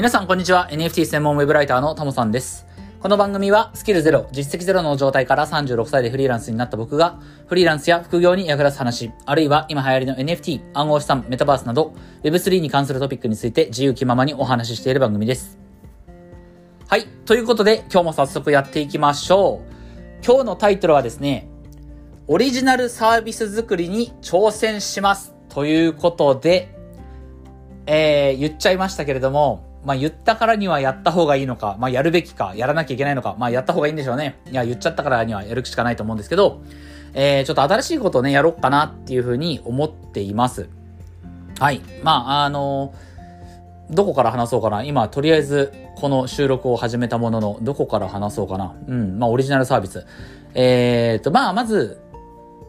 [0.00, 0.66] 皆さんこんにちは。
[0.70, 2.66] NFT 専門ウェブライターのタモさんです。
[3.00, 11.92] この番組はスキルゼロ、実績ゼロの状態から36歳でフリーランスになった僕が、フリーランスや副業に役立つ話、あるいは今流行りの NFT、暗号資産、メタバースなど、
[12.22, 15.58] Web3 に関するトピックについて自由気ままにお話ししている番組です。
[16.88, 17.04] はい。
[17.26, 20.24] ということで、今日も早速やっていきましょう。
[20.24, 21.46] 今日のタイトルはですね、
[22.26, 25.34] オリジナルサービス作りに挑戦します。
[25.50, 26.74] ということで、
[27.84, 34.40] えー、言っちゃいましたけれども、まあ言ったからにはやった方がいいのか、まあやるべきか、やらなきゃいけないのか、まあやった方がいいんでしょうね。
[34.50, 36.62] いや、言っちゃったからにはやるしかないと思うんですけど、
[37.14, 40.68] えー、ちょっと新しいことをね、やろうかなっていうふうに思っています。
[41.58, 41.82] はい。
[42.02, 44.82] まあ、あのー、どこから話そうかな。
[44.82, 48.74] 今、とりあえず、この収録を始めたものの、どこから話そうかな。
[48.86, 50.06] うん、まあ、オリジナルサービス。
[50.54, 52.00] えーと、まあ、まず、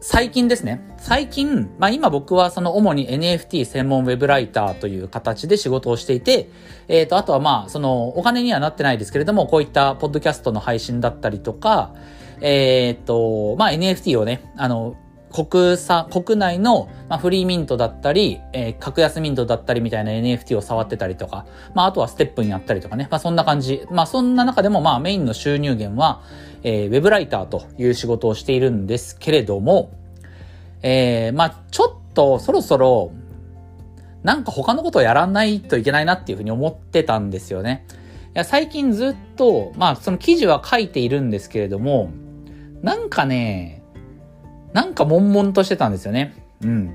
[0.03, 0.81] 最近ですね。
[0.97, 6.49] 最近、まあ今僕はその主に NFT 専門ウェブライターという形で仕事をしていて、
[6.87, 11.93] えっ、ー、と、あとはまあそのお金にはなってないですけれども、こういったポッドキャストの配信だったりとか、
[12.41, 14.95] えっ、ー、と、まあ NFT をね、あの、
[15.31, 16.89] 国産、国内の、
[17.21, 23.07] フリーミントだったり、えー、格安ミントだったりみたいな NFT を触ってたりとか、まあ、あとはステップにやったりとかね。
[23.09, 23.85] まあ、そんな感じ。
[23.91, 26.21] まあ、そんな中でも、まあ、メインの収入源は、
[26.63, 29.91] えー、ウェブライターという仕事をしているんですけれども、
[30.83, 33.11] えー、まあ、ちょっと、そろそろ、
[34.23, 37.85] なんか他のことをやらないといけないなっていうふうに思ってたんですよね。
[37.89, 42.11] いや、最近ずっと、まあ、その記事は書いているんですけれども、
[42.81, 43.83] なんかね、
[44.73, 46.33] なんか悶々としてたんですよね。
[46.61, 46.93] うん。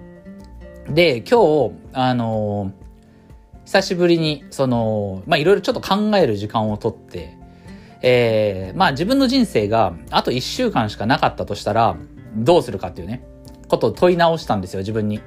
[0.89, 7.36] で、今日、あのー、久しぶりに、その、まあ、いろいろちょっと考える時間をとって、
[8.09, 11.97] えー、まあ、自分の人生があと1週間しかなかったとしたら、
[12.37, 13.27] どうするかっていうね、
[13.67, 15.21] ことを問い直したんですよ、自分に。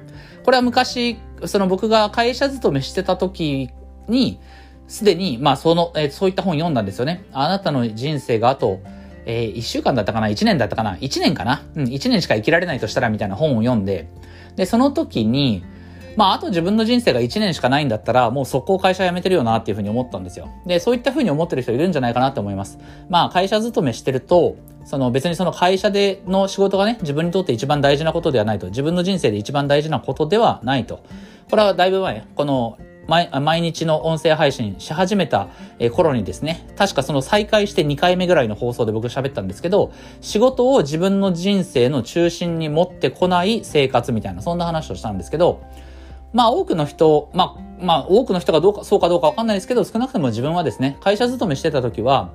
[0.44, 3.68] これは昔、その僕が会社勤めしてた時
[4.08, 4.40] に、
[4.88, 7.26] すでに、まあ、その、えー、そういった本読んだんですよね。
[7.32, 8.80] あなたの人生があと
[9.26, 14.08] えー、1週間だったかな ?1 年だったかな ?1 年かなうん、1年しか生きられないとしたらみたいな本を読んで、
[14.56, 15.62] で、その時に、
[16.16, 20.48] まあ、あと自分の人生が1年しかないんだったら、もう速攻会社辞めてるよなっていうふうに思ったんですよ。
[20.66, 22.78] で、そういったふうに思ってる人いるんじゃないかなって思います。
[23.08, 28.68] まあ、会社勤めしてると、その別にその会社での仕事がね、自分にとって一番大事なことではないと。
[28.68, 31.00] 自分の人生で一番大事なことではないと。
[31.48, 32.78] これはだいぶ前、この
[33.10, 35.48] 毎毎日の音声配信し始めた
[35.92, 45.60] 頃にですね、確かその再開して2回目ぐらいの放送で僕喋ったんですけど、仕事を自分の人生の中心に持ってこない生活みたいな、そんな話をしたんですけど、
[46.32, 52.30] まあ多くの人、まあ、まあ多くの人がどうか、そうかどうかわかんないですけど、少なくとも自分はですね、会社勤めしてた時は、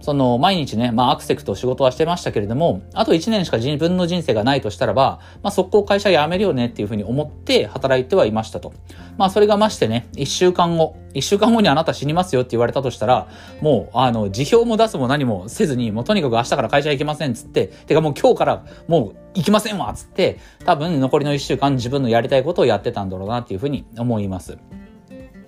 [0.00, 8.72] その、毎日ね、まあ、アクセクと仕事はしてましたけれども、あと1年しか自分の人生がないとしたらば、まあ、速攻会社辞めるよねっていうふうに思って働いてはいましたと。
[9.16, 13.28] まあ、それがましてね、1週間後、1週間後にあなた死にますよって言われたとしたら、
[13.60, 24.58] もう、あの、辞表も出すも何もせずに、もうとにかく明日から会社行きませんっつって、てかもう今日からもう行きませんわっつって、多分残りの1週間自分のやりたいことをやってたんだろうなっていうふうに思います。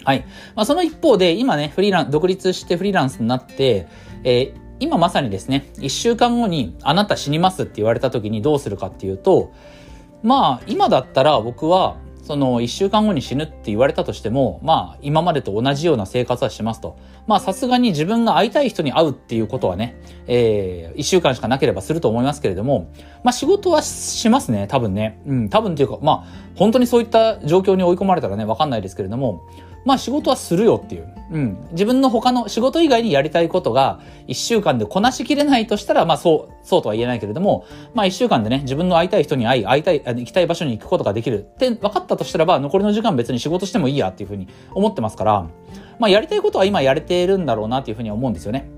[0.05, 0.25] はい。
[0.55, 3.89] まあ、その一方で、今ね、フリーラン、独立してフリーランスになって、
[4.25, 9.53] えー、今まさにですね、一週間後にあなた死にますって言われた時にどうするかっていうと、
[10.23, 11.97] まあ、今だったら僕は、
[12.29, 16.99] その一週間後に死ぬって言われたとしても、まあ、今までと同じような生活はしますと。
[17.27, 22.93] まあ、さすがに自分が会いたい人に会うっていうことはね、えー、一週間しかなければすると思いますけれども、
[23.25, 25.23] まあ、仕事はしますね、多分ね。
[25.27, 29.41] うん、多分っていうか、まあ、本当にそういった状況に追い込まれたらね、わかんないですけれども、
[29.85, 31.15] まあ仕事はするよっていう。
[31.31, 31.69] うん。
[31.73, 45.47] 自分の他の仕事以外にやりたいことが一週間でこなしきれないとしたら、まあそう、そうとは言えないけれども、まあ一週間でね、自分の会いたい人に会い、会いたい、行きたい場所に行くことができるって分かったとしたらば、残りの時間別に仕事してもいいやっていうふうに思ってますから、
[45.99, 48.71] まあやりたいことは今やれてるんだろうなっていうふうに思うんですよね。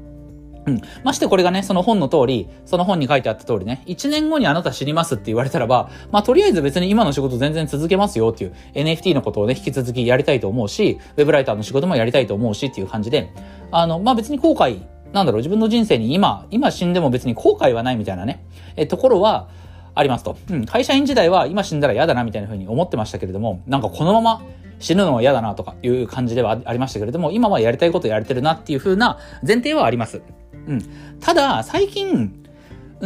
[0.71, 0.81] うん。
[1.05, 13.33] ましてこれがね、その本の通り、その本に書いてあった通りね、1年後にあなた死にますって言われたらば、まあとりあえず別に今の仕事全然続けますよっていう NFT のことをね、引き続きやりたいと思うし、ウェブライターの仕事もやりたいと思うしっていう感じで、
[13.71, 14.83] あの、まあ別に後悔、
[15.13, 18.45] なんだろう、自分の人生に今、今死んでも別に後悔はないみたいなね、
[18.77, 19.49] え、ところは、
[19.95, 20.37] ありますと。
[20.51, 20.67] うん。
[20.67, 24.43] 会社員時代は今死んだら嫌だなみたいな風に思ってましたけれども、なんかこのまま
[24.79, 30.23] 死ぬのは嫌だなとかいう感じではありましたけれども、今はやりたいことやれてるなっていう風な前提はあります。
[30.67, 30.83] うん。
[31.21, 32.45] ただ、最近、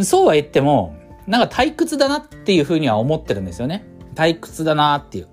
[0.03, 0.97] そうは言っても、
[1.27, 3.85] なんか退屈だなっていうふうには思ってるんですよね。
[4.15, 5.29] 退屈だなっていう。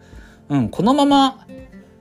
[0.50, 1.46] うん、このまま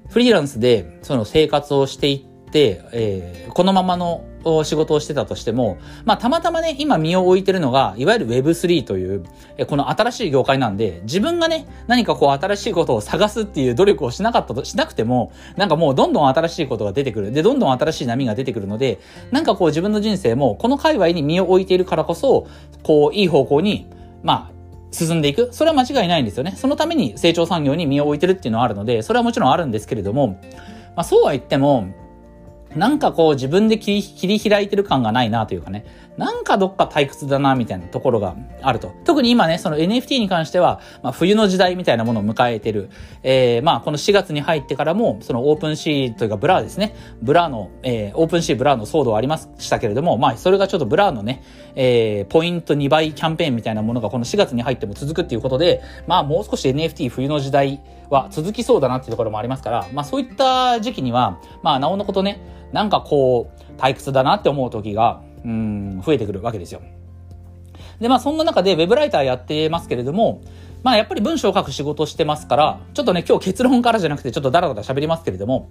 [0.08, 4.24] フリーランスでその生活をしていって、えー、このままの
[4.64, 9.24] 仕事をしてたとしても、まあたまたまね、今身を置いてるのが、いわゆる Web3 という、
[9.66, 17.32] この新しい業界なんで、自分がね、何かこう新しいことを探すっていう努力をしなかったと、しなくても、なんかもうどんどん新しいことが出てくる。
[17.32, 19.00] で、どんどん新しい波が出てくるので、
[19.30, 22.46] なんかこう自分の人生も、この界隈に身を置いているからこそ、
[22.82, 23.86] こう、いい方向に、
[24.22, 24.60] まあ、
[24.92, 25.48] 進んでいく。
[25.52, 26.54] それは間違いないんですよね。
[26.56, 30.40] そのために成長産業に身を置いてるっていうのはあるので、それはもちろんあるんですけれども、
[30.96, 31.86] まあそうは言っても、
[32.76, 35.84] なんかこう自分で切り開いてる感がないなというかね、
[36.20, 38.92] なんかどっか退屈だなみたいなところがあると。
[39.06, 42.90] 特に今ね、その NFT に関しては、まあ、冬の時代みたいなものを迎えてる。
[43.22, 46.94] えー、まあこの4月に入ってからも、その OpenSea というか Blur ですね。
[47.22, 51.42] Blur の、えー、 OpenSea Blur の騒動ありましたけれども、まあそれがちょっと Blur のね、
[51.74, 57.80] えー、ポイント2倍キャンペーンみたいなものがこの4月に入っても続くっていうことで、まあもう少し NFT 冬の時代
[58.10, 66.82] は続きそうだなっていうところもありますから、まあそういった時期には、まあなおのことね、なんかこう、退屈だなって思う時が、うん、増えてくるわけですよ。
[68.00, 70.42] で、まあそんな中で web ライターやってますけれども、
[70.82, 75.70] まあやっぱり文章を書く仕事してますから、ちょっとね、今日結論からじゃなくてちょっとダラダラ喋りますけれども、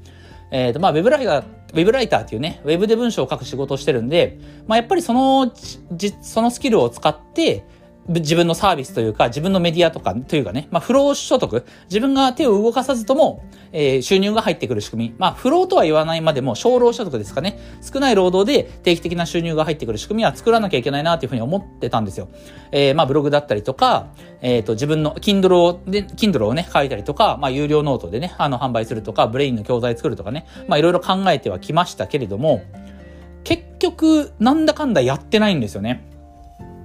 [0.51, 1.43] えっ、ー、と、まあ、ウェブライター、
[1.73, 5.51] ウェブライターっていうね、ウェブで文章を書く仕事をしてるんで、まあ、やっぱりその、
[5.91, 7.65] じ、そのスキルを使って、
[8.09, 15.15] 自分のサービスというか、自分のメディアとか、というかね、まあ、不労所得、自分が手を動かさずとも、えー、収入が入ってくる仕組み。
[15.19, 17.59] まあ、不労とは言わないまでも、少労所得ですかね。
[17.81, 22.29] 少ない労働で定期的な収入が入ってくる仕組みは作らなきゃいけないなというふうに思ってたんですよ。
[22.71, 24.07] えー、まあ、ブログだったりとか、
[24.41, 32.63] えっ、ー、と、自分の Kindle を、で、Kindle をね、書いたりとか、まあ、有料ノートでね、あの、販売するとか、 Brain の教材作るとかね、まあ、いろいろ考えてはきましたけれども、
[33.43, 36.09] 結局、なんだかんだやってないんですよね。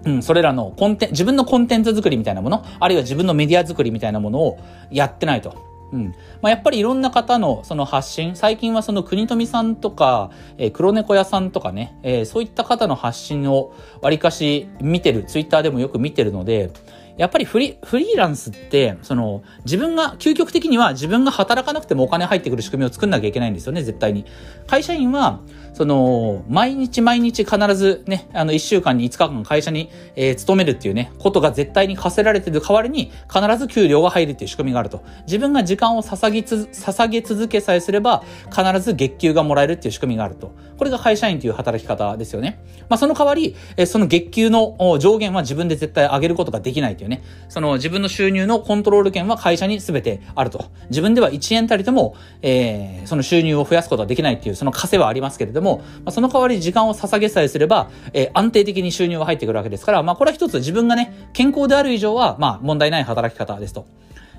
[0.04, 4.58] うん、それらのコンテン、自分のコンテンツ作りみたいなもの、あるいは自分のメディア作りみたいなものを
[4.90, 5.74] やってないと。
[5.92, 6.14] うん。
[6.42, 13.72] まあ、やっぱりいろんな方のその発信、最近はその国富さんとか、えー、黒猫屋さんとかね、えー、そういった方の発信を
[14.02, 16.70] わりかし見てる、ツイッターでもよく見てるので、
[17.16, 24.24] やっぱりフリーランスって、その、自分が、究極的には自分が働かなくてもお金入ってくる仕組みを作んなきゃいけないんですよね、絶対に。
[24.66, 25.40] 会社員は、
[25.74, 35.02] その、毎日毎日必ずね、あの、1週間に5日間会社に、えー、勤めるっていうね、ことが絶対に課せられてる代わりに、必ず給料が入るっていう仕組みがあると。
[35.26, 40.52] 自分が時間を捧げつ、捧げ続けさえすれば、必ず月給がもらえるっていう仕組みがあると。
[40.76, 42.60] これが会社員という働き方ですよね。
[42.88, 43.56] まあ、その代わり、
[43.86, 47.22] その月給の上限は自分で絶対上げることができないというね。
[47.48, 50.66] その自分の収入のコントロール権は会社に全てあると。
[50.90, 63.86] 自分では1円たりとも、えー、その収入を増やすことはできないっていう、その枷はありますけれども、まあ、その代わり時間を捧げさえすれば、えー、安定的に収入が入ってくるわけですから、まあ、これは一つ自分がね、健康である以上は、まあ、問題ない働き方ですと。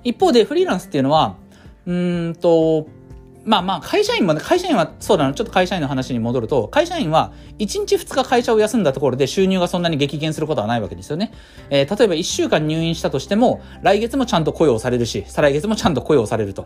[0.03, 1.35] 一方で、フリーランスっていうのは、
[1.87, 2.87] うんと、
[3.45, 11.31] まあまあ、会社員もね、会社員は、そうだな、ちょっと会社員の話に戻ると、会社員は、1日2日会社を休んだところで収入がそんなに激減することはないわけですよね。
[11.69, 16.65] えー、例えば1週間入院したとしても、来月もちゃんと雇用されるし、再来月もちゃんと雇用されると。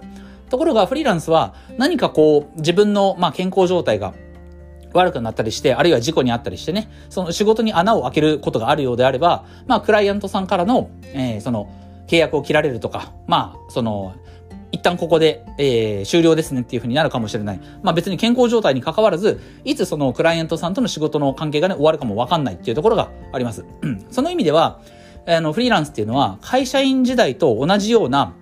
[0.49, 4.13] ところが、フリーランスは、何かこう、自分の、まあ、健康状態が、
[4.93, 11.69] 悪くなったりして、あるいは事故にあったりしてね、その仕事に穴を開けることがあるようであれば、まあ、クライアントさんからの、えー、その、
[12.07, 14.13] 契約を切られるとか、まあ、その、
[14.71, 17.59] 一旦ここで、えー、終了ですねっていうふうになるかもしれない。
[17.81, 23.65] まあ別に健康状態に関わらず、いつそのクライアントさんとの仕事の関係がね、終わるかもわかんないっていうところがあります。
[24.11, 24.79] その意味では、
[25.25, 28.33] あの、フリーランスっていうのは、会社員時代と同じような、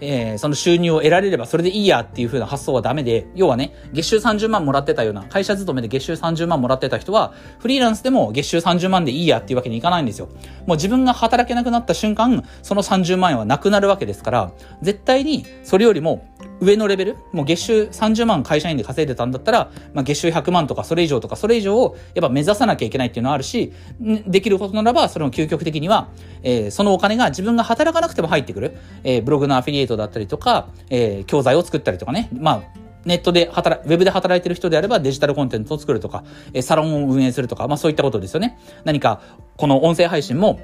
[0.00, 10.28] えー、その収入を得られればそれでいいやっていう風な発想はダメで、要はね、月収30万もらってたような、会社勤めで月収30万もらってた人は、フリーランスでも月収30万でいいやっていうわけにいかないんですよ。
[10.66, 16.26] もう自分が働けなくなった瞬間、その30万円はなくなるわけですから、絶対にそれよりも
[16.60, 26.08] 上のレベル、もう月収30万会社員で稼いでたんだったら、まあ、月収100万とかそれ以上とかそれ以上をやっぱ目指さなきゃいけないっていうのはあるし、できることならば、それも究極的には、
[26.42, 38.58] えー、そのお金が自分が働かなくても入ってくる、えー、ブログのアフィリエイトだったりとか、えー、教材を作ったりとかね、まあ、ネットで働、ウェブで働いてる人であればデジタルコンテンツを作るとか、えー、サロンを運営するとか、まあそういったことですよね。
[38.84, 39.20] 何か、
[39.56, 40.58] この音声配信も、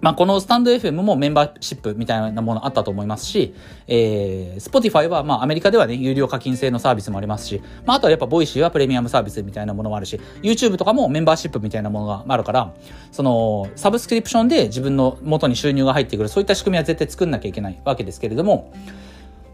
[0.00, 3.54] まあ、このスタンド FM もメンバーシップみたいなものあったと思いますし、
[3.86, 12.72] えー、Spotify は、まあ、アメリカではね、有料課金制のサービスもありますし、まあ、あとはやっぱ、 Voicy はプレミアムサービスみたいなものもあるし、YouTube とかもメンバーシップみたいなものがあるから、
[13.10, 18.72] その、サブスクリプションで自分の元に収入が入ってくる、そういった仕組みは絶対作んなきゃいけないわけですけれども、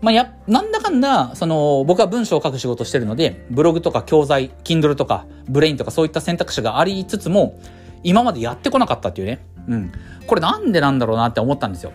[0.02, 7.58] まあ、や、なんだかんだ、その、僕は文章を書く仕事してるので、ブログとか教材、Kindle とか、ブレインとかそういった選択肢がありつつも、
[8.02, 9.40] 今までやってこなかったっていうね。
[9.68, 9.92] うん。
[10.26, 11.92] これなんでなんだろうなって思ったんですよ。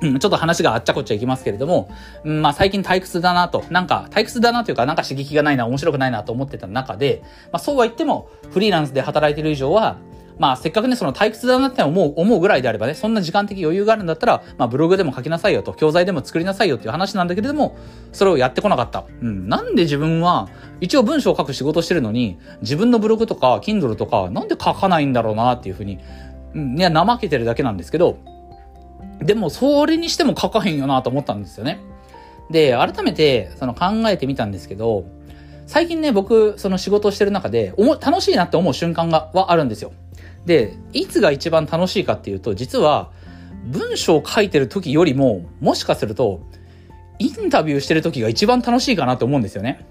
[0.00, 1.90] うん、ちょっと話があっちゃこっちゃいきますけれども、
[2.24, 9.96] うん、まあ最近退屈だなと、なんか退屈だなというか、なんか刺激がないな、面白くないなと思ってた中で、まあそうは言っても、フリーランスで働いてる以上は、
[10.38, 17.76] まあせっかくね、その退屈だなって思う、思うぐらいであればね、そんな時間的余裕があるんだったら、まあブログでも書きなさいよと、教材でも作りなさいよっていう話なんだけれども、
[18.12, 19.04] それをやってこなかった。
[19.20, 19.48] うん。
[19.48, 20.48] なんで自分は、
[20.80, 25.98] 一応文章を書く仕事してるのに、自分のブログとか、Kindle とか、なんで書かないんだろうなっていうふうに、
[26.58, 28.18] うん、いや、怠けてるだけなんですけど、
[29.22, 31.78] でも、それにしても書かへんよなと思ったんですよね。
[32.50, 35.04] で、改めて、その考えてみたんですけど、
[35.66, 39.92] 最近ね、僕、その仕事をしてる中で、おも、楽しいなって思う瞬間が、はあるんですよ。
[40.46, 43.10] で、いつが一番楽しいかっていうと、実は、
[43.66, 46.40] 文章を書いてる時よりも、もしかすると、
[47.18, 49.84] インタビューしてる時が一番楽しいかなと思うんですよね。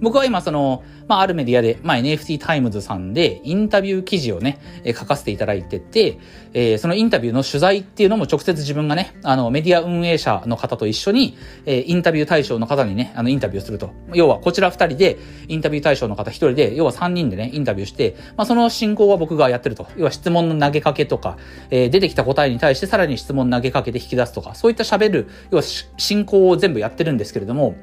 [0.00, 6.18] 僕は今その、まあ、あるメディアで、まあ、NFT タイムズさんでインタビュー記事をね、えー、書かせていただいてて、
[6.52, 13.90] えー、そのインタビューの取材っていうのも直接自分がね、あの、メディア運営者の方と一緒に、えー、インタビュー対象の方にね、あの、インタビューすると。
[14.14, 19.86] 要は、こちら二人で、インタビュー対象の方一人で、要は三人でね、インタビューして、まあ、その進行は僕がやってると。
[19.96, 21.36] 要は質問の投げかけとか、
[21.70, 25.64] えー、出てきた答えに対してさらに質問投げかけて引き出すとか、そういった喋る、要は
[25.96, 27.74] 進行を全部やってるんですけれども、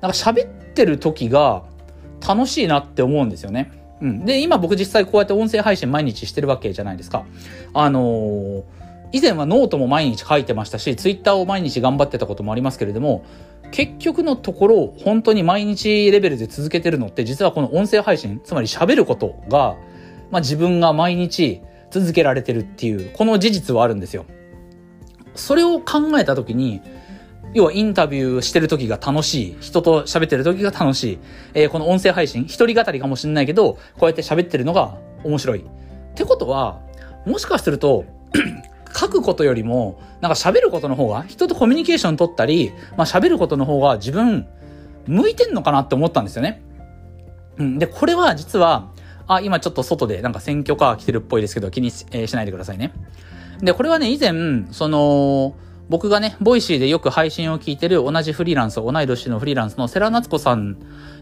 [0.00, 1.64] なんか喋ってる時が、
[2.26, 3.72] 楽しいなって思うんですよね。
[4.00, 4.24] うん。
[4.24, 7.24] で、今僕実際こうやって音声配信毎日してるわけじゃないですか。
[7.72, 8.62] あのー、
[9.12, 13.24] 以前はノートも毎日書いてましたし、ツイッターを毎日頑張ってたこともありますけれども、
[13.72, 19.76] 結局のところ、本当に毎日レベルで続けてるのって、実はこの音声配信、つまり喋ることが、
[20.30, 24.26] まあ自分が毎日続けられてるっていう、この事実はあるんですよ。
[25.34, 26.80] それを考えたときに、
[27.52, 29.56] 要はインタビューしてる時が楽しい。
[29.60, 31.18] 人と喋ってる時が楽しい。
[31.54, 35.60] えー、この音声配信、一人語りかもしれないけど、こうやって喋ってるのが面白い。
[35.60, 35.64] っ
[36.14, 36.80] てことは、
[37.26, 38.04] もしかすると、
[38.96, 44.46] 書くことよりも、なんか喋ることの方が、人とコミュニケーション取ったり、まあ喋ることの方が自分、
[45.06, 46.62] 向いてんのかなって思ったんですよね。
[47.58, 47.78] うん。
[47.78, 48.92] で、これは実は、
[49.26, 52.92] あ、今ちょっと外でなんか選挙カー来てるっぽいですけど、気にし、えー、しないでくださいね。
[53.60, 55.54] で、これはね、以前、その、
[55.90, 60.76] 僕がね、 Voicy でよく配信を聞いてる同じフリーランス、同い年のフリーランスの世良菜津子さん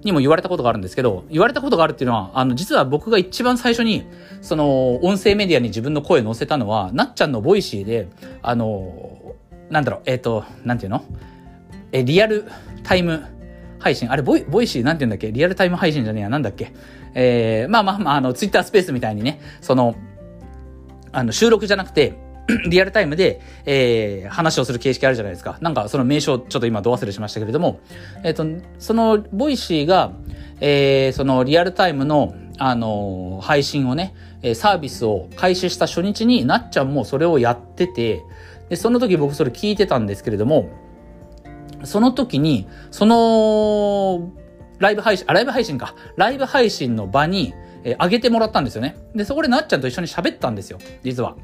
[0.05, 4.05] にも言われたことがあるんですけど、言われたことがあるっていうのは、あの、実は僕が一番最初に、
[4.43, 8.09] その、音声メディアに自分の声を載せたのは、なっちゃんの Voicy で、
[8.43, 9.35] あの、
[9.71, 11.03] なんだろう、えっ、ー、と、なんていうの？
[11.93, 12.45] え、リアル
[12.83, 13.25] タイム
[13.79, 14.13] 配信。
[14.13, 15.33] あれ、ボイ、ボイシーなんて言うんだっけ？
[15.33, 16.75] リアルタイム配信じゃねえや、なんだっけ？
[17.15, 19.95] えー、まあまあまあ、あの、ツイッタースペースみたいにね、その、
[21.11, 22.28] あの、収録じゃなくて、
[22.69, 25.59] リアルタイムで、えー、話をする形式あるじゃないですか。
[25.61, 27.81] なんかその名称ちょっと今ど忘れしましたけれども、
[28.25, 30.13] えっ、ー、と、その Voicy が、
[30.61, 34.15] えー、そのリアルタイムの、あのー、配信をね、
[34.55, 38.23] サービスを開始した初日になっちゃんもそれをやってて、
[38.69, 40.71] で、その時僕それ聞いてたんですけれども、
[41.85, 44.33] その時に、その、
[44.79, 45.95] ライブ配信、あ、ライブ配信か。
[46.17, 47.53] ライブ配信の場に、
[47.85, 48.97] えー、上げてもらったんですよね。
[49.15, 50.79] で、そこでなっちゃんと一緒に喋ったんですよ。
[51.03, 51.37] 実は。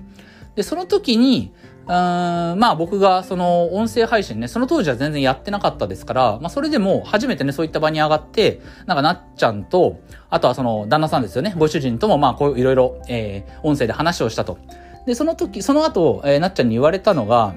[0.54, 1.52] で、その時に、
[1.86, 14.58] うん、まあ僕がその音声配信ね、その当時は全然やってなかったですから、まあそれでも初めてね、そういった場に上がって、なんかなっちゃんと、あとはその旦那さんですよね、ご主人ともまあこういろいろ、えー、音声で話をしたと。
[15.06, 17.54] で、その時、その後、えー、なっちゃんに言われたのが、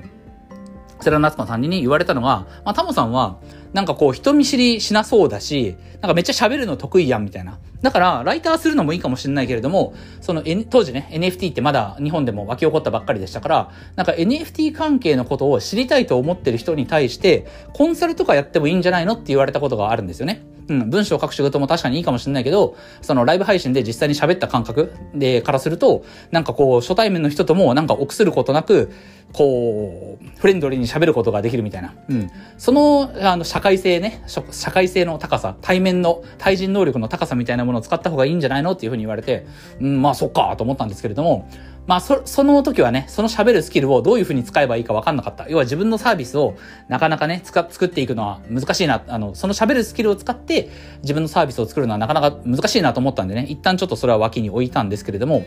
[0.99, 3.37] 世良夏子さんに言われたのが、まあタモさんは、
[3.77, 7.59] なんかこう人見知りしなそうだし、なんかめっちゃ喋るの得意やんみたいな。
[7.83, 20.41] だから、ライターするのもいいかもしれないけれども、その、N、当時ね、NFT ってまだ日本でも沸き起こったばっかりでしたから、なんか NFT 関係のことを知りたいと思ってる人に対して、コンサルとかやってもいいんじゃないのって言われたことがあるんですよね。
[20.69, 28.91] うん、文章を書く仕事も確かにいいかもしれないけど、そのライブ配信で実際に喋った感覚で、からすると、なんかこう、初対面の人ともなんか臆することなく、
[29.33, 31.93] こう、フレンドリーに喋ることができるみたいな。
[32.09, 32.29] うん。
[32.57, 38.71] その、あの、社会性ね、社会性の高さ、対面の、対人能力の高さみたいなものを使った方がいいんじゃないの？
[38.71, 39.45] っていうふうに言われて、
[39.81, 41.49] うん、まあそっか、と思ったんですけれども、
[41.87, 45.47] まあ、そ、その時はね、その喋るスキルをどういうふうに使えばいいか分かんなかった。
[45.49, 46.55] 要は自分のサービスを
[46.89, 49.01] なかなかね、つか、作っていくのは難しいな。
[49.07, 50.69] あの、その喋るスキルを使って
[51.01, 55.45] 自分のサービスを作るのはなかなか難しいなと思ったんでね、一旦ちょっとそれは脇に置いたんですけれども、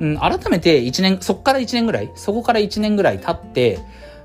[0.00, 3.78] うん、改めて1年、そっから1年ぐらい、そこから1年ぐらい経って、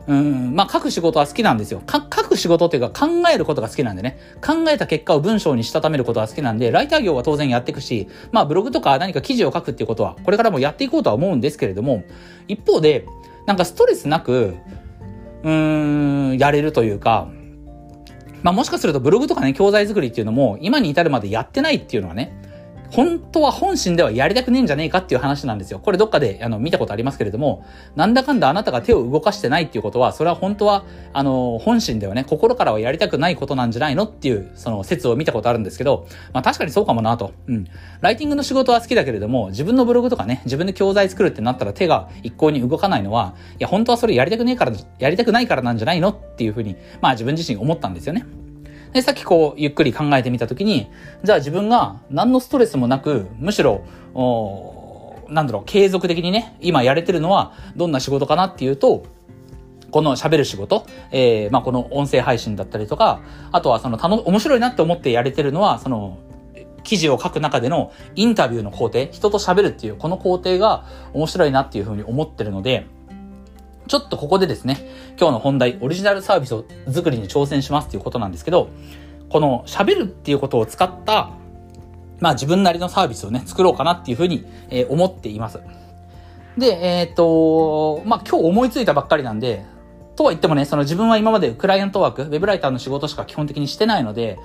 [0.08, 1.84] うん、まあ書く仕事は好きなんですよ。
[1.88, 4.18] 書く仕事っていうか考えることが好きなんでね。
[4.42, 12.04] 考えた結果を文章にしたためることが好きなんで、ライター業は当然やっていくし、まあブログとか何か記事を書くっていうことは、これからもやっていこうとは思うんですけれども、
[12.48, 13.06] 一方で、
[13.46, 14.56] なんかストレスなく、
[15.44, 17.28] うーん、やれるというか、
[18.44, 22.41] まあもしかするとブログとかね、教材作りっていうのも、今に至るまでやってないっていうのはね、
[22.92, 25.80] 本当は本心ではやりたくねえんじゃねえかっていう話なんですよ。
[25.80, 30.84] これどっかであの見たことありますけれども、なんだかんだあなたが手を動かしてないっていうことは、それは本当は、
[31.14, 37.34] あの、本心ではね、心からはやりたくないことなんじゃないのっていう、その説を見たことあるんですけど、まあ確かにそうかもなと。
[37.48, 37.66] うん。
[38.02, 48.26] ライティングの仕事は好きだけれども、自分のブログとかね、自分で教材作るってなったら手が一向に動かないのは、いや、本当はそれやりたくねえから、やりたくないからなんじゃないのっていうふうに、まあ自分自身思ったんですよね。
[48.94, 50.92] で、さっきこう、ゆっくり考えてみたときに、
[51.24, 53.86] じゃあ自分が何のストレスもなく、むしろ、
[55.30, 59.04] なんだろう、継続的にね、今やれてるのはどんな仕事かなっていうと、
[59.92, 63.22] この喋る仕事、えー、まあこの音声配信だったりとか、
[63.52, 66.18] あとはその楽、面白いなって思ってやれてるのは、その、
[66.84, 72.88] 記事を書く中でのインタビューの工程、人と喋るっていうこの工程が面白いなっていうふうに思ってるので、
[73.92, 74.78] ちょっとここでですね、
[75.20, 78.70] 今日の本題、オリジナルサービスを作りに挑戦しますっていうことなんですけど、
[79.28, 81.32] この喋るっていうことを使った、
[82.22, 85.60] まあ自分なりのサービスをね、作ろうかなっていうふうに、えー、思っています。
[86.58, 89.66] で、えっ、と、まあ今日思いついたばっかりなんで、
[90.16, 94.40] とは言ってもね、その自分は今までクライアントワーク、ウェブライターの仕事しか基本的にしてないので、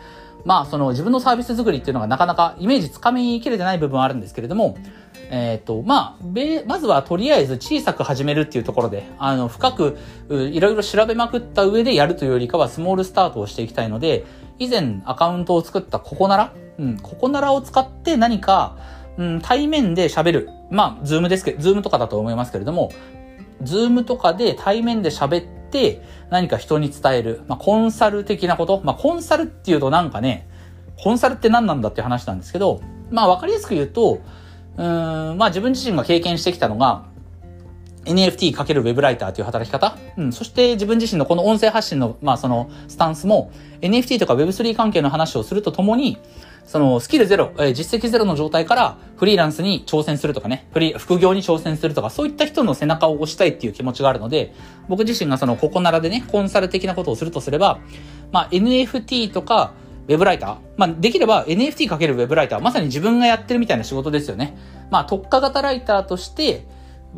[0.47, 4.79] まあその自分のサービス作りっていうのがなかなかイメージつかみきれてない部分はあるんですけれども、
[5.29, 6.25] えっ、ー、と、まあ、
[6.67, 9.99] まずはとりあえず小さく始めるっていうところで、あの、深く
[10.31, 14.25] いろいろ調べまくった上でやるというよりかはスモールスタートをしていきたいので、
[14.61, 16.53] 以前アカウントを作ったココナラ？
[16.79, 18.77] うん、ココナラを使って何か、
[19.19, 20.51] うん、対面で喋る。
[20.71, 22.93] まあ、 Zoom ですけど、 Zoom とかだと思いますけれども、
[23.63, 27.43] Zoom とかで対面で喋って何か人に伝える。
[27.49, 28.81] まあ、コンサル的なこと？
[28.83, 30.49] まあ、コンサルっていうとなんかね、
[30.97, 32.81] コンサルって何なんだって話なんですけど、
[33.11, 34.21] まあ、わかりやすく言うと、
[34.77, 37.05] うん、まあ自分自身が経験してきたのが、
[38.05, 39.99] NFT× ウェブライターという働き方？
[40.17, 40.33] うん。
[40.33, 46.19] そして自分自身のこの音声発信の、まあそのスタンスも NFT とか Web3 関係の話をするとともに、
[46.67, 54.53] そのスキルゼロ、え、実績ゼロの状態からフリーランスに挑戦するとかね、フリ、副業に挑戦するとか、そういった人の背中を押したいっていう気持ちがあるので、
[54.89, 57.79] 僕自身がそのここならでね、コンサル的なことをするとすれば、
[58.33, 59.75] まあ NFT とか、
[60.09, 64.57] ウェブライターまあ、できれば NFT× ウェブライター、まさに自分がやってるみたいな仕事ですよね。
[64.91, 66.67] まあ、特化型ライターとして、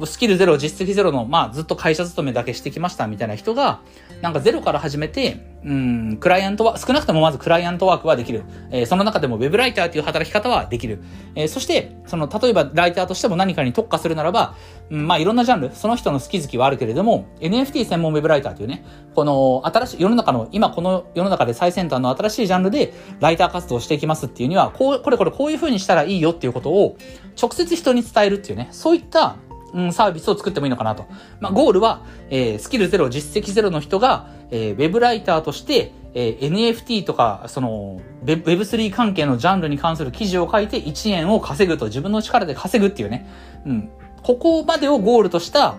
[0.07, 3.81] スキルゼロ、実績ゼロの、まあ、ずっと会社勤めだけしてきましたみたいな人が、
[4.23, 8.45] なんかゼロから始めて、うん、クライアントは、少なくともまずクライアントワークはできる。
[8.71, 11.02] えー、その中でもウェブライターという働き方はできる。
[11.34, 14.54] えー、そして、その、例えばライターとしても何かに特化するならば、
[14.91, 18.84] うん、まあいろんなジャンル、その人の好き好きはあるけれども、NFT 専門ウェブライターというね、
[19.15, 26.97] この新しい世の中の、今この世の中で最先端の新しいジャンルでライター活動していきますっていうには、こう、これこれこういう風にしたらいいよっていうことを
[27.41, 29.37] 直接人に伝えるっていうね、そういった
[29.75, 31.07] うん、サービスを作ってもいいのかなと。
[31.41, 43.28] まあ、ゴールは、えー、スキルゼロ、実績ゼロの人が、えー、ウェブライターとして、えー、NFT とか、その、Web3 関係のジャンルに関する記事を書いて1円を稼ぐと、自分の力で稼ぐっていうね。
[43.67, 43.91] うん。
[44.23, 45.76] ここまでをゴールとした、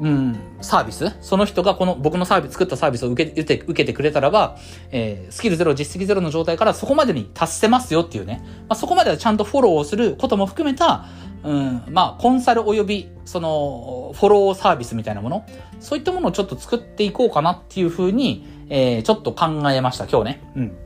[0.00, 4.56] うん、サービスその人がこの僕のサービス、作ったサービスを受け受け受けてくれたらば、
[4.90, 8.42] えー、スキルゼロ、実績ゼロの状態からそこまでに達せますよっていうね。
[8.68, 11.06] まあ、そこまではちゃんとフォローをすることも含めた、
[11.44, 15.44] うん、まあ、コンサル及び、その、フォローサービスみたいなもの、
[15.78, 20.42] そういったものをちょっと作っていこうかなっていうふうに、えー、ちょっと考えました、今日ね。
[20.56, 20.76] うん。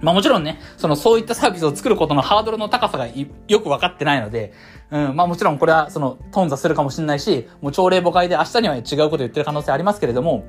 [0.00, 3.06] まあもちろんね、そのそういったサービスを作ることのハードルの高さが
[3.48, 4.52] よくわかってないので、
[4.90, 10.44] うん、まあもちろんこれはその頓挫するかもしれないし、もう朝礼誤解で明日には違うこと言ってる可能性ありますけれども、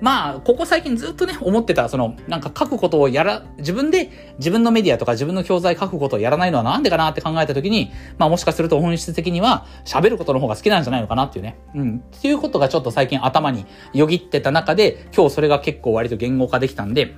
[0.00, 11.58] まあ、ここ最近ずっとね、思ってた、その、なんか書くことをやら、自分で自分のメディアとか自分の教材書くことをやらないのはなんでかなって考えた時に、まあもしかすると本質的には喋ることの方が好きなんじゃないのかなっていうね。
[11.74, 12.02] うん。
[12.16, 17.14] っていうことがちょっと最近頭によぎってた中で、今日それが結構割と言語化できたんで、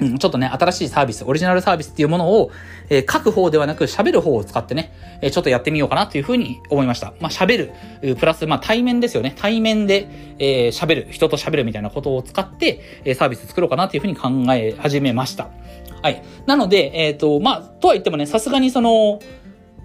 [0.00, 2.50] うん、ちょっとね、新しいサービス、オリジナルサービスっていうものを、
[2.90, 7.14] えー、書く方ではなく喋る方を使ってね、えー、ちょっとやってみようかなというふうに思いました。
[7.20, 9.34] まあ、喋る、プラス、まあ、対面ですよね。
[9.36, 15.48] 対面で、えー、喋る、人と喋るみたいなことを使って、えー、サービス作ろうかなというふうに考え始めました。
[16.02, 16.22] はい。
[16.46, 19.20] なので、えっ、ー、と、まあ、とは言ってもね、さすがにその、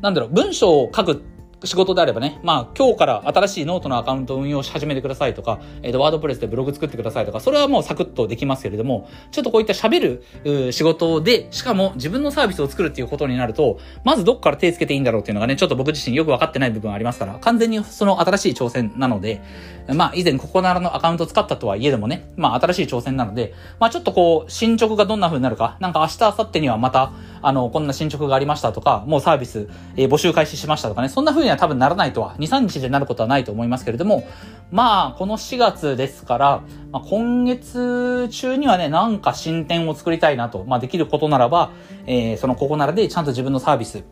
[0.02, 1.24] なんだろう、文章を書く
[1.63, 19.41] 仕事であればね、まあ今日から新しいノートのアカウントを運用し始めてくださいとか、えっ、と、 WordPress でブログ作ってくださいとか、それはもうサクッとできますけれども、ちょっとこういった喋る仕事で、しかも自分のサービスを作るっていうことになると、まずどっから手つけていいんだろうっていうのがね、ちょっと僕自身よくわかってない部分ありますから、完全にその新しい挑戦なので、
[19.88, 34.23] まあ以前ここならのアカウント使ったとはいえでもね、まあ新しい挑戦なので、まあちょっとこう、進捗がどんな風になるか、なんか明日、明後日にはまた、あの、こんな進捗がありましたとか、もうサービス、えー、募集開始しましたとかね、そんな風には多分ならないとは、2、3日でなることはないと思いますけれども、
[34.71, 41.71] まあ、この4月ですから、まあ、今月中にはね、なんか進展を作りたいなと、まあ、できることならば、
[42.06, 44.04] えー、そのここならでちゃんと自分のサービス、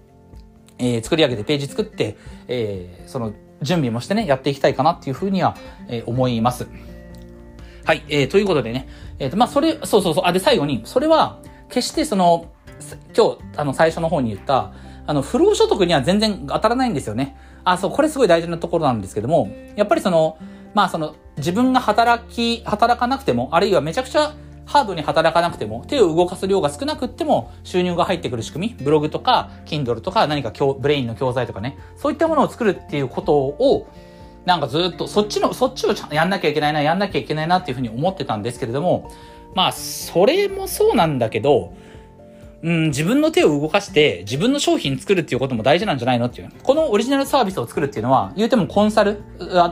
[0.78, 5.56] えー、作り上げてページ作って、えー、その準備もしてね、やっていきたいかなっていうふうには、
[5.88, 6.68] えー、思います。
[7.86, 8.88] はい、えー、ということでね、
[9.18, 11.40] えっ、ー、と、まあ、それ、そうそうそう、あ、で、最後に、それは、
[11.70, 12.52] 決してその、
[13.16, 14.74] 今日、あの、最初の方に言った、
[15.06, 17.36] あの、不労所得には全然当たらないんですよね。
[17.64, 20.38] あ、そう、これすごい大事なところなんですけども、やっぱりその、
[20.74, 24.34] まあその、自分が働き、働かなくても、あるいはめちゃくちゃ
[24.66, 33.88] ハードに働かなくても、手を動かす量が少なくっても収入が入ってくる仕組み、ブログとか、Kindle とか何かブレインの教材とかね、そういったものを作るっていうことを、
[34.46, 39.10] なんかずっと、そっちの、そっちをやんなきゃいけないな、やんなきゃいけないなっていうふうに思ってたんですけれども、
[39.56, 41.74] まあ、それもそうなんだけど、
[42.62, 46.26] うん、自分の手を動かして自分の商品作るっていうことも大事なんじゃないの？
[46.26, 46.52] っていう。
[46.62, 49.24] このオリジナルサービスを作るっていうのは、言うてもコンサル、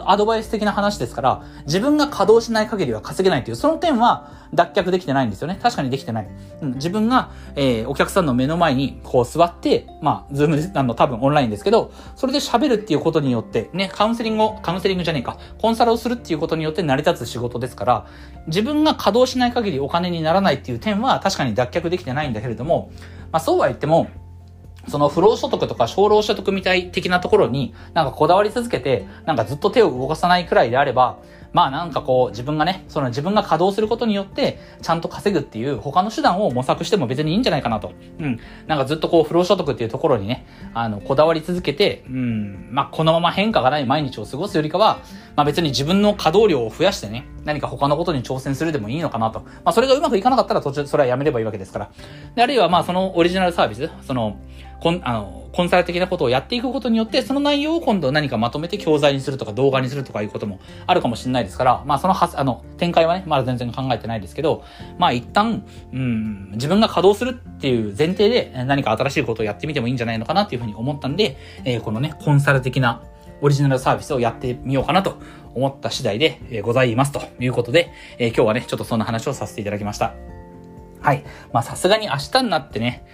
[0.05, 5.59] アドバイス的な話ですから、自分が稼働しない限りは稼げないっていう、その点は脱却できてないんですよね。
[5.61, 6.27] 確かにできてない。
[6.61, 18.07] うん、自分が、えー、お客さんの目の前にこう座って、まあ、ズームで、あの、多分オンラインですけど、それで喋るっていうことによって、ね、カウンセリングを、カウンセリングじゃねえか、コンサルをするっていうことによって成り立つ仕事ですから、
[18.47, 22.91] 自分が稼働しない限りお金にならないっていう点は確かに脱却できてないんだけれども、
[23.31, 24.07] まあそうは言っても、
[24.87, 31.17] その不労所得とか小労所得みたい的なところになんかこだわり続けて、なんかずっと手を動かさないくらいであれば、
[31.53, 37.93] まあなんかこう自分がね、その自分が稼働することによってちゃんと稼ぐっていう他の手段を模索しても別にいいんじゃないかなと。
[38.19, 38.39] うん。
[38.67, 44.99] なんかずっとこう不労所得っていうところにね、あの、こだわり続けて、うん、まあこのまま変化がない毎日を過ごすよりかは、
[45.35, 49.39] まあ別に自分の稼働量を増やしてね、何か他のことに挑戦するでもいいのかなと。
[49.39, 51.89] まあそれがうまくいかなかったら途中それはやめればいいわけですから。
[52.35, 54.37] で、あるいはまあそのオリジナルサービス、その、
[54.81, 64.65] こん、あの、コンサル的なことをやっていくことによって、その内容を今度何かまとめて教材にするとか動画にするとかいうこともあるかもしれないですから、まあそのは、あの、展開はね、まだ全然考えてないですけど、
[64.99, 73.01] まあ一旦、うん、自分が稼働するっていう前提で何か新しいことをやってみてもいいんじゃないのかなっていうふうに思ったんで、えー、このね、コンサル的な
[73.41, 75.17] オリジナルサービスをやってみようかなと
[75.53, 80.13] 思った次第で、えございますということで、えー、今日はね、ちょっとそんな話をさせていただきました。
[81.01, 81.23] はい。
[81.53, 83.05] まあさすがに明日になってね、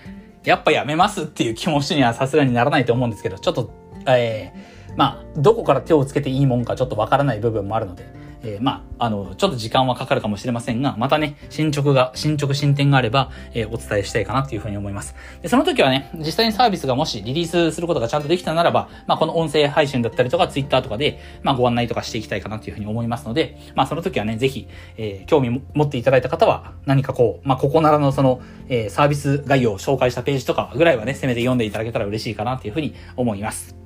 [0.43, 3.71] やっぱやめますっていう気持ちにはさすがにならないと思うんですけど、ちょっと、
[4.07, 15.15] えー、まあ、どこから手をつけていいもんかちょっとわからない部分もあるので、えー、まあ、あの、ちょっと時間はかかるかもしれませんが、またね、進捗が、進捗進展があれば、えー、お伝えしたいかなというふうに思います。
[15.41, 33.82] で、その時はね、実際にサービスがもしリリースすることがちゃんとできたならば、まあ、この音声配信だったりとか、ツイッターとかで、まあ、ご案内とかしていきたいかなというふうに思いますので、まあ、その時はね、ぜひ、えー、興味持っていただいた方は、何かこう、まあ、ココナラのその、えー、サービス概要を紹介したページとかぐらいはね、せめて読んでいただけたら嬉しいかなというふうに思います。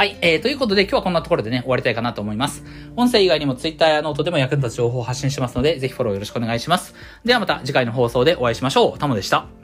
[0.00, 2.64] はい、えー、ということで今日はこんなところでね、終わりたいかなと思います。
[2.96, 6.94] 音声以外にも Twitter やノートでも役に立つ情報を発信しますので、ぜひフォローよろしくお願いします。
[7.22, 8.98] ではまた次回の放送でお会いしましょう。
[8.98, 9.59] タモでした。